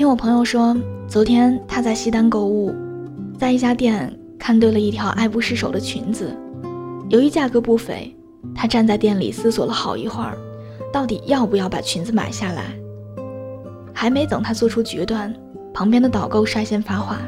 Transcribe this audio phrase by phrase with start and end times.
[0.00, 0.74] 听我朋友说，
[1.06, 2.74] 昨天他在西单购物，
[3.38, 6.34] 在一家店看对了一条爱不释手的裙子，
[7.10, 8.16] 由于价格不菲，
[8.54, 10.38] 他站在店里思索了好一会儿，
[10.90, 12.72] 到底要不要把裙子买下来。
[13.92, 15.34] 还没等他做出决断，
[15.74, 17.18] 旁边的导购率先发话：“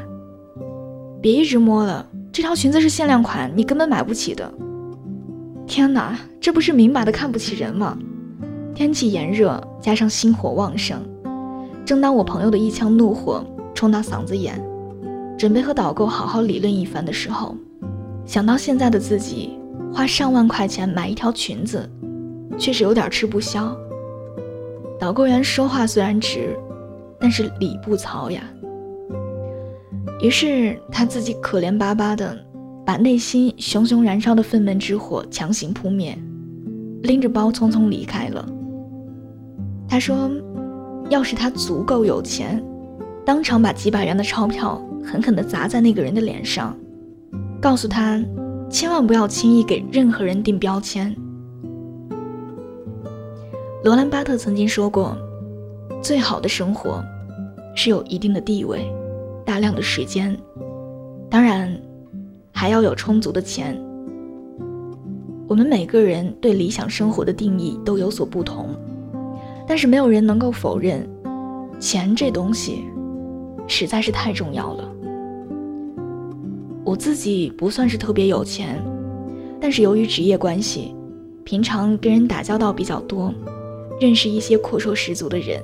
[1.21, 4.51] 别一直摸了，这条裙子是限量款，你根本买不起的。”
[5.67, 7.95] 天哪，这不是明摆的看不起人吗？
[8.73, 10.99] 天气炎热，加上心火旺盛。
[11.85, 14.57] 正当我朋友的一腔怒火冲到嗓子眼，
[15.37, 17.57] 准备和导购好好理论一番的时候，
[18.25, 19.59] 想到现在的自己
[19.93, 21.89] 花上万块钱买一条裙子，
[22.57, 23.75] 确实有点吃不消。
[24.97, 26.57] 导购员说话虽然直，
[27.19, 28.41] 但是理不糙呀。
[30.21, 32.37] 于是他自己可怜巴巴的
[32.85, 36.17] 把内心熊熊燃烧的愤懑之火强行扑灭，
[37.01, 38.47] 拎着包匆匆离开了。
[39.85, 40.31] 他说。
[41.09, 42.63] 要是他足够有钱，
[43.25, 46.75] 当场把几百元的钞票狠狠地砸在那个人的脸上，
[47.61, 48.23] 告诉他，
[48.69, 51.15] 千万不要轻易给任何人定标签。
[53.83, 55.15] 罗兰·巴特曾经说过，
[56.01, 57.03] 最好的生活，
[57.75, 58.89] 是有一定的地位，
[59.45, 60.35] 大量的时间，
[61.29, 61.77] 当然，
[62.51, 63.77] 还要有充足的钱。
[65.49, 68.69] 我们每个人对理想生活的定义都有所不同。
[69.73, 71.03] 但是没有人能够否认，
[71.79, 72.83] 钱这东西
[73.67, 74.87] 实在是太重要了。
[76.85, 78.79] 我自己不算是特别有钱，
[79.59, 80.95] 但是由于职业关系，
[81.43, 83.33] 平常跟人打交道比较多，
[83.99, 85.59] 认识一些阔绰十足的人。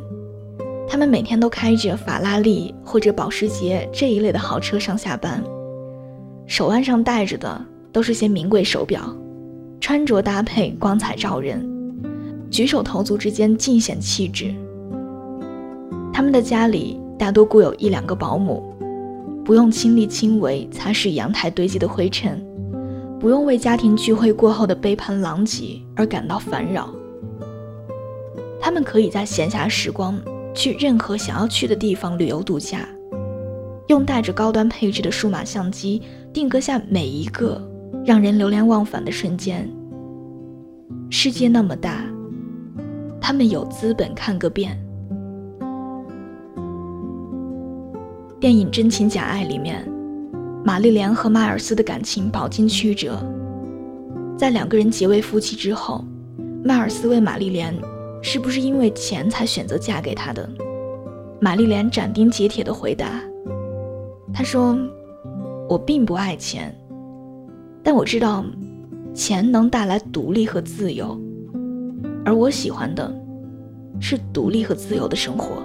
[0.87, 5.39] 他们每天都开着法拉利或者保时捷这一类的豪车上下班，
[6.47, 9.15] 手腕上戴着的都是些名贵手表，
[9.79, 11.63] 穿着搭配光彩照人。
[12.49, 14.53] 举手投足之间尽显气质。
[16.11, 18.63] 他们的家里大多雇有一两个保姆，
[19.45, 22.43] 不用亲力亲为擦拭阳台堆积的灰尘，
[23.19, 26.89] 不用为家庭聚会过后的杯盘狼藉而感到烦扰。
[28.59, 30.19] 他们可以在闲暇时光
[30.53, 32.79] 去任何想要去的地方旅游度假，
[33.87, 36.01] 用带着高端配置的数码相机
[36.33, 37.61] 定格下每一个
[38.05, 39.69] 让人流连忘返的瞬间。
[41.09, 42.03] 世界那么大。
[43.21, 44.77] 他们有资本看个遍。
[48.39, 49.85] 电影《真情假爱》里面，
[50.63, 53.21] 玛丽莲和迈尔斯的感情饱经曲折。
[54.37, 56.03] 在两个人结为夫妻之后，
[56.63, 57.75] 迈尔斯问玛丽莲
[58.23, 60.49] ：“是不是因为钱才选择嫁给他的？”
[61.41, 63.21] 玛丽莲斩钉截铁地回答
[64.33, 64.77] ：“他说，
[65.69, 66.73] 我并不爱钱，
[67.83, 68.45] 但我知道，
[69.13, 71.19] 钱能带来独立和自由。”
[72.25, 73.11] 而我喜欢的，
[73.99, 75.63] 是独立和自由的生活。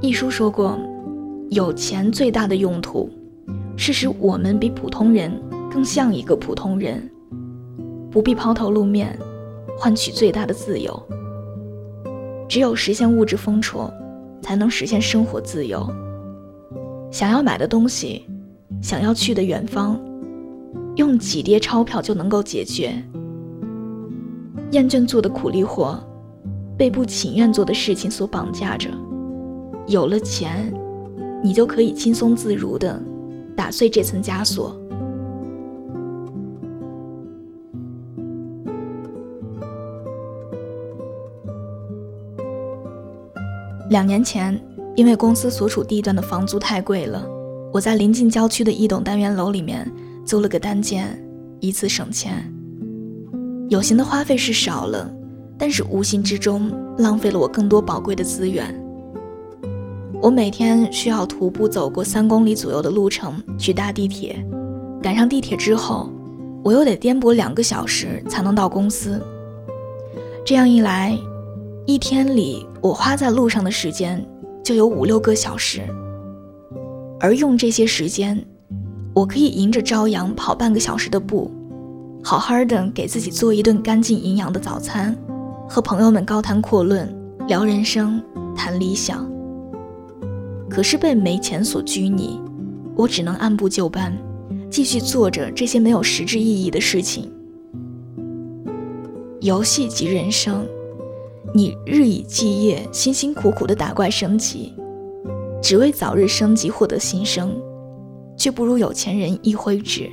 [0.00, 0.78] 一书说过，
[1.50, 3.10] 有钱最大的用途，
[3.76, 5.32] 是使我们比普通人
[5.70, 7.10] 更像一个普通人，
[8.10, 9.18] 不必抛头露面，
[9.76, 11.02] 换取最大的自由。
[12.48, 13.92] 只有实现物质丰绰，
[14.40, 15.86] 才能实现生活自由。
[17.10, 18.24] 想要买的东西，
[18.80, 20.00] 想要去的远方，
[20.96, 22.92] 用几叠钞票就能够解决。
[24.70, 25.98] 厌倦做的苦力活，
[26.76, 28.90] 被不情愿做的事情所绑架着。
[29.86, 30.72] 有了钱，
[31.42, 33.00] 你就可以轻松自如的
[33.56, 34.78] 打碎这层枷锁。
[43.88, 44.60] 两年前，
[44.94, 47.26] 因为公司所处地段的房租太贵了，
[47.72, 49.90] 我在临近郊区的一栋单元楼里面
[50.26, 51.18] 租了个单间，
[51.60, 52.52] 以此省钱。
[53.68, 55.10] 有形的花费是少了，
[55.58, 58.74] 但是无形之中浪费了我更多宝贵的资源。
[60.22, 64.42] 我每天需要徒步走过三公里左右的路程去搭地铁，
[65.02, 66.10] 赶上地铁之后，
[66.64, 69.22] 我又得颠簸两个小时才能到公司。
[70.46, 71.16] 这样一来，
[71.84, 74.26] 一天里我花在路上的时间
[74.64, 75.82] 就有五六个小时，
[77.20, 78.42] 而用这些时间，
[79.14, 81.52] 我可以迎着朝阳跑半个小时的步。
[82.22, 85.16] 好好的给自己做一顿干净营养的早餐，
[85.68, 87.08] 和朋友们高谈阔论，
[87.46, 88.22] 聊人生，
[88.54, 89.26] 谈理想。
[90.68, 92.40] 可是被没钱所拘泥，
[92.94, 94.14] 我只能按部就班，
[94.70, 97.32] 继续做着这些没有实质意义的事情。
[99.40, 100.66] 游戏即人生，
[101.54, 104.74] 你日以继夜，辛辛苦苦的打怪升级，
[105.62, 107.56] 只为早日升级获得新生，
[108.36, 110.10] 却不如有钱人一挥指。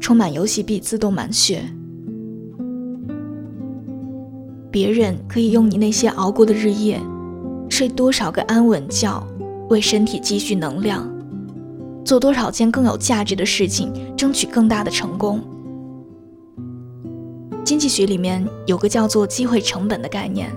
[0.00, 1.62] 充满游戏币自动满血，
[4.70, 7.00] 别人可以用你那些熬过的日夜，
[7.70, 9.26] 睡多少个安稳觉，
[9.70, 11.08] 为身体积蓄能量，
[12.04, 15.40] 做多少件更有价值的事情，争取更大的成功。
[17.64, 20.54] 经济学里面有个叫做机会成本的概念，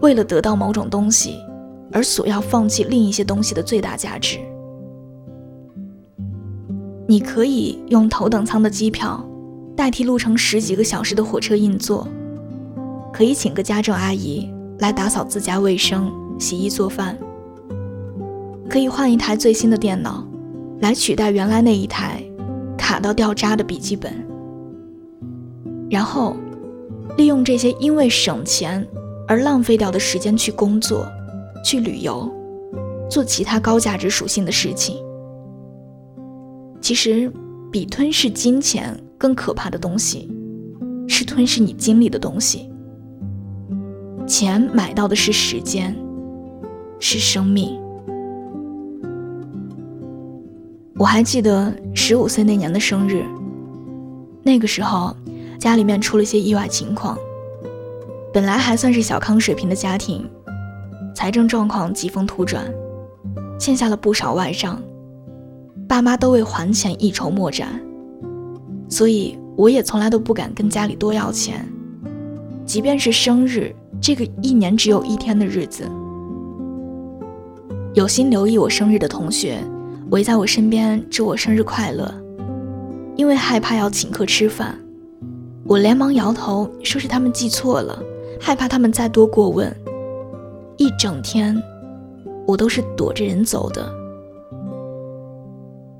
[0.00, 1.36] 为了得到某种东西，
[1.92, 4.38] 而所要放弃另一些东西的最大价值。
[7.08, 9.24] 你可以用头等舱的机票
[9.76, 12.06] 代替路程十几个小时的火车硬座，
[13.12, 14.50] 可以请个家政阿姨
[14.80, 17.16] 来打扫自家卫生、洗衣做饭，
[18.68, 20.26] 可以换一台最新的电脑
[20.80, 22.22] 来取代原来那一台
[22.76, 24.12] 卡到掉渣的笔记本，
[25.88, 26.36] 然后
[27.16, 28.84] 利用这些因为省钱
[29.28, 31.06] 而浪费掉的时间去工作、
[31.64, 32.28] 去旅游、
[33.08, 35.05] 做其他高价值属性的事情。
[36.80, 37.32] 其实，
[37.70, 40.30] 比吞噬金钱更可怕的东西，
[41.08, 42.70] 是吞噬你精力的东西。
[44.26, 45.96] 钱买到的是时间，
[46.98, 47.78] 是生命。
[50.98, 53.24] 我还记得十五岁那年的生日，
[54.42, 55.14] 那个时候
[55.58, 57.18] 家里面出了些意外情况，
[58.32, 60.28] 本来还算是小康水平的家庭，
[61.14, 62.64] 财政状况疾风突转，
[63.58, 64.80] 欠下了不少外账。
[65.88, 67.80] 爸妈都为还钱一筹莫展，
[68.88, 71.64] 所以我也从来都不敢跟家里多要钱，
[72.64, 75.84] 即便是生日这个一年只有一天的日子。
[77.94, 79.58] 有心留意我生日的同学
[80.10, 82.12] 围在我身边祝我生日快乐，
[83.14, 84.76] 因为害怕要请客吃饭，
[85.64, 88.02] 我连忙摇头说是他们记错了，
[88.40, 89.74] 害怕他们再多过问。
[90.76, 91.56] 一整天，
[92.46, 93.88] 我都是躲着人走的。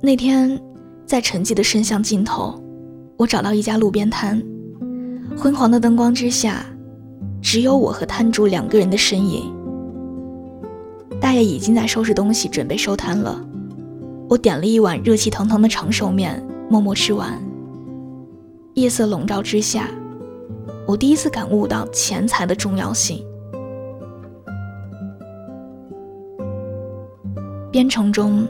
[0.03, 0.61] 那天，
[1.07, 2.63] 在沉寂的深巷尽头，
[3.17, 4.41] 我找到一家路边摊。
[5.37, 6.65] 昏黄的灯光之下，
[7.43, 9.53] 只有我和摊主两个人的身影。
[11.21, 13.43] 大爷已经在收拾东西，准备收摊了。
[14.29, 17.41] 我点了一碗热气腾腾的长寿面，默默吃完。
[18.75, 19.89] 夜色笼罩之下，
[20.87, 23.25] 我第一次感悟到钱财的重要性。
[27.73, 28.47] 编程中。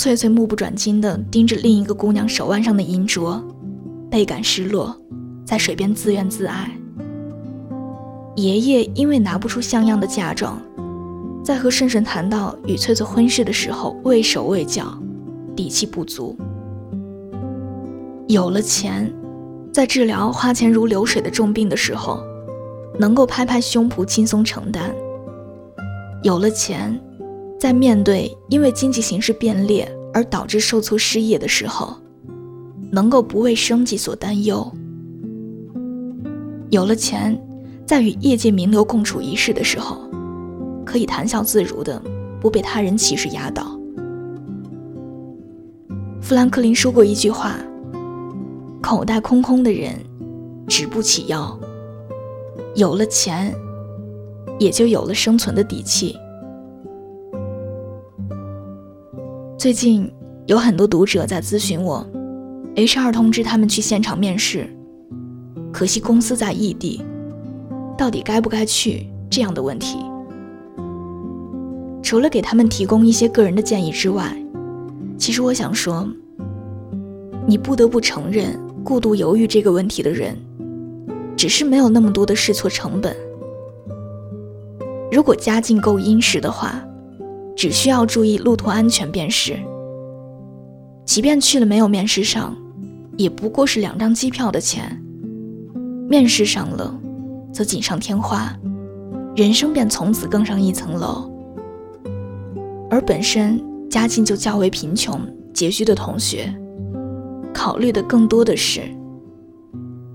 [0.00, 3.38] 翠翠目不转睛地盯着另一个姑娘手腕上的银镯，
[4.10, 4.98] 倍感失落，
[5.44, 6.70] 在水边自怨自艾。
[8.34, 10.58] 爷爷因为拿不出像样的嫁妆，
[11.44, 14.98] 在和顺顺谈到与翠翠婚事的时候畏手畏脚，
[15.54, 16.34] 底气不足。
[18.26, 19.12] 有了钱，
[19.70, 22.24] 在治疗花钱如流水的重病的时候，
[22.98, 24.94] 能够拍拍胸脯轻松承担。
[26.22, 26.98] 有了钱。
[27.60, 31.94] 在面对因为经济形势变劣而导致受挫失业的时候，
[32.90, 34.64] 能够不为生计所担忧；
[36.70, 37.38] 有了钱，
[37.86, 40.00] 在与业界名流共处一室的时候，
[40.86, 42.02] 可以谈笑自如的，
[42.40, 43.78] 不被他人歧视压倒。
[46.22, 47.58] 富兰克林说过一句话
[48.80, 49.94] ：“口袋空空的人，
[50.66, 51.60] 直不起腰。”
[52.74, 53.54] 有了钱，
[54.58, 56.16] 也就有了生存的底气。
[59.60, 60.10] 最近
[60.46, 62.02] 有很多读者在咨询我
[62.76, 64.66] ，HR 通知他们去现场面试，
[65.70, 67.04] 可惜公司在异地，
[67.94, 69.98] 到底该不该去这样的问题。
[72.02, 74.34] 除了给他们提供一些个人的建议之外，
[75.18, 76.08] 其实我想说，
[77.46, 80.34] 你不得不承认，过度犹豫这个问题的人，
[81.36, 83.14] 只是没有那么多的试错成本。
[85.12, 86.82] 如果家境够殷实的话。
[87.56, 89.58] 只需要注意路途安全便是。
[91.04, 92.56] 即便去了没有面试上，
[93.16, 95.02] 也不过是两张机票的钱。
[96.08, 96.98] 面试上了，
[97.52, 98.56] 则锦上添花，
[99.36, 101.30] 人生便从此更上一层楼。
[102.90, 105.20] 而本身家境就较为贫穷
[105.54, 106.52] 拮据的同学，
[107.52, 108.82] 考虑的更多的是：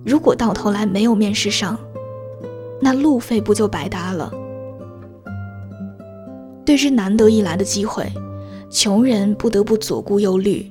[0.05, 1.77] 如果到头来没有面试上，
[2.81, 4.31] 那路费不就白搭了？
[6.65, 8.11] 对之难得一来的机会，
[8.71, 10.69] 穷人不得不左顾右虑。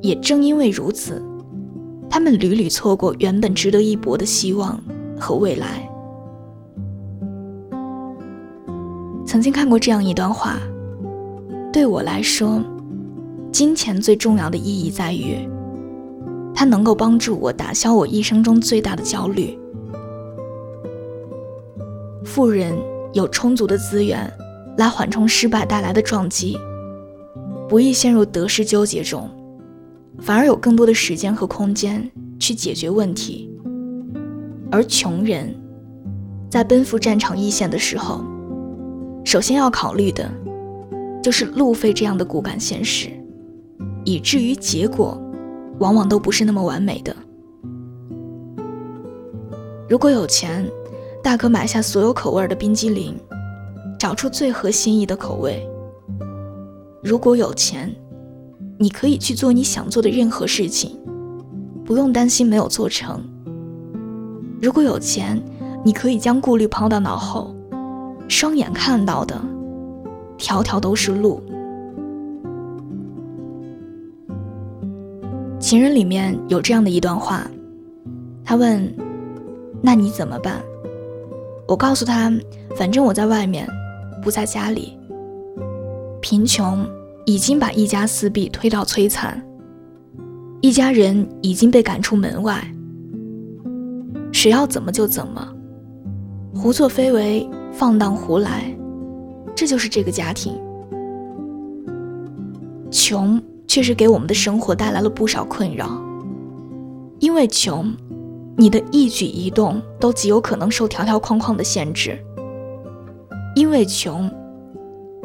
[0.00, 1.20] 也正因为如此，
[2.08, 4.80] 他们屡屡错过原本值得一搏的希望
[5.18, 5.86] 和未来。
[9.26, 10.58] 曾经看过这样一段话：
[11.72, 12.62] 对我来说，
[13.52, 15.36] 金钱最重要的意义在于，
[16.54, 19.58] 它能够帮助我打消我一生中最大的焦虑。
[22.24, 22.74] 富人
[23.12, 24.32] 有充足的资源。
[24.76, 26.58] 来缓冲失败带来的撞击，
[27.68, 29.28] 不易陷入得失纠结中，
[30.18, 33.50] 反而有更多的时间和空间去解决问题。
[34.70, 35.54] 而穷人，
[36.48, 38.24] 在奔赴战场一线的时候，
[39.24, 40.30] 首先要考虑的，
[41.22, 43.10] 就是路费这样的骨感现实，
[44.04, 45.20] 以至于结果，
[45.80, 47.14] 往往都不是那么完美的。
[49.88, 50.64] 如果有钱，
[51.22, 53.14] 大可买下所有口味的冰激凌，
[54.00, 55.62] 找出最合心意的口味。
[57.02, 57.94] 如果有钱，
[58.78, 60.98] 你可以去做你想做的任何事情，
[61.84, 63.22] 不用担心没有做成。
[64.58, 65.38] 如果有钱，
[65.84, 67.54] 你可以将顾虑抛到脑后，
[68.26, 69.38] 双眼看到的，
[70.38, 71.42] 条条都是路。
[75.58, 77.46] 情人里面有这样的一段话，
[78.46, 78.82] 他问
[79.82, 80.58] ：“那你怎么办？”
[81.68, 82.32] 我告诉他
[82.74, 83.68] ：“反正我在外面，
[84.22, 84.98] 不在家里。
[86.20, 86.86] 贫穷。”
[87.26, 89.40] 已经把一家四壁推到摧残，
[90.62, 92.60] 一家人已经被赶出门外。
[94.32, 95.46] 谁要怎么就怎么，
[96.52, 98.74] 胡作非为，放荡胡来，
[99.54, 100.58] 这就是这个家庭。
[102.90, 106.02] 穷确实给我们的生活带来了不少困扰，
[107.20, 107.94] 因为穷，
[108.56, 112.18] 你的一举一动都极有可能受条条框框的限制。
[113.54, 114.30] 因为穷，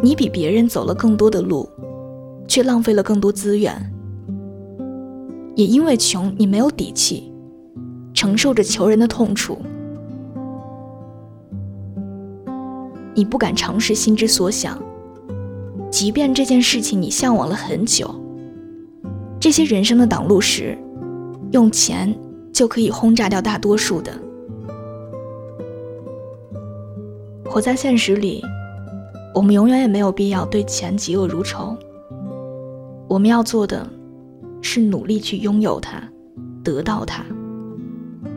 [0.02, 1.70] 你比别人走了更多的路。
[2.48, 3.92] 却浪费了更多资源，
[5.56, 7.34] 也因为穷，你没有底气，
[8.14, 9.58] 承受着求人的痛楚，
[13.16, 14.80] 你不敢尝试心之所想，
[15.90, 18.14] 即便这件事情你向往了很久，
[19.40, 20.78] 这些人生的挡路石，
[21.52, 22.16] 用钱
[22.54, 24.12] 就可以轰炸掉大多数的。
[27.46, 28.44] 活在现实里，
[29.34, 31.78] 我们永远也没有必要对钱嫉恶如仇。
[33.08, 33.88] 我们要做的，
[34.62, 36.02] 是努力去拥有它，
[36.64, 37.24] 得到它，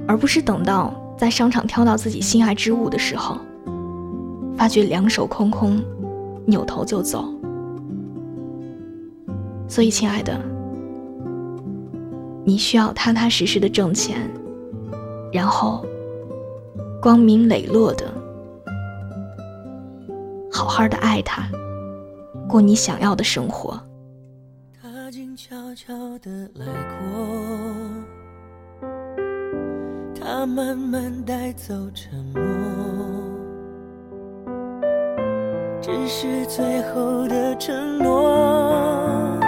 [0.06, 3.38] 而不是等到在商场挑到自己心爱之物的时候，
[4.56, 5.82] 发觉两手空空，
[6.44, 7.24] 扭头就走。
[9.66, 10.38] 所以，亲爱的，
[12.44, 14.30] 你需要踏踏实实的挣钱，
[15.32, 15.84] 然后
[17.02, 18.04] 光明磊落的，
[20.58, 21.48] 好好的爱他，
[22.48, 23.80] 过你想要的生活。
[24.82, 26.66] 他静悄悄的来
[26.98, 28.88] 过，
[30.20, 32.42] 他慢慢带走沉默，
[35.80, 39.38] 只是最后的承诺，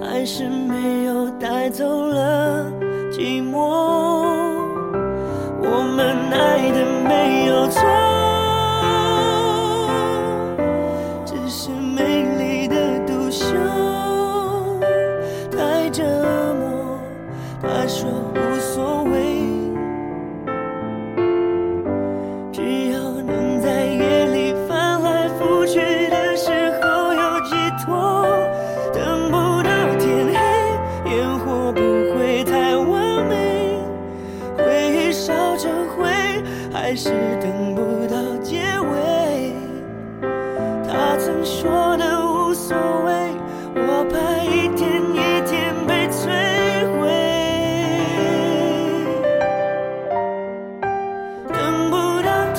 [0.00, 2.72] 还是没有带走了
[3.12, 3.53] 寂寞。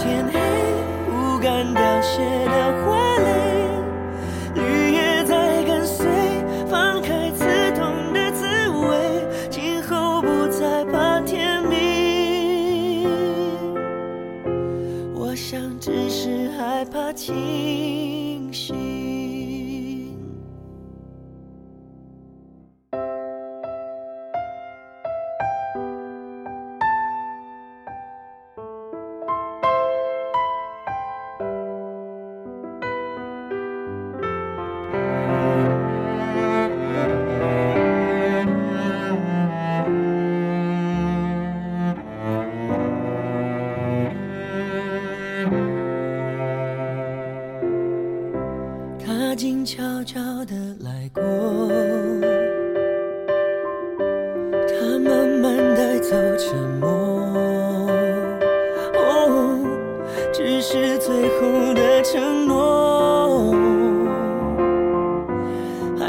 [0.05, 0.39] 天黑
[1.09, 3.04] 不敢凋谢的花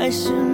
[0.06, 0.45] 还是。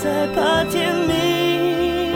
[0.00, 2.14] 后不再怕天明。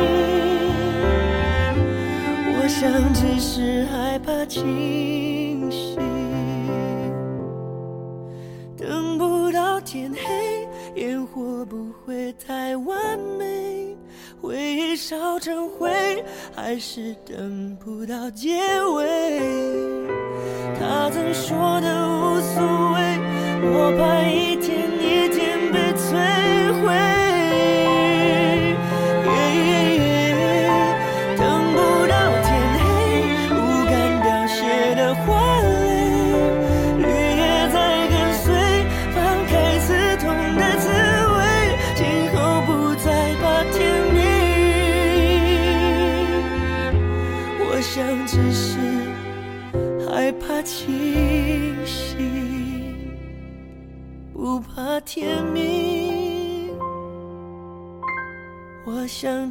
[2.56, 5.98] 我想只是害怕清醒，
[8.76, 10.66] 等不到天黑，
[11.02, 13.94] 烟火不会太完美，
[14.40, 16.24] 回忆烧成灰，
[16.54, 18.56] 还是等不到结
[18.94, 19.40] 尾。
[20.78, 22.62] 他曾说的无所
[22.94, 23.18] 谓，
[23.62, 24.83] 我怕一天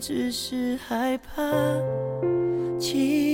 [0.05, 1.41] 只是害怕
[2.77, 3.32] 寂。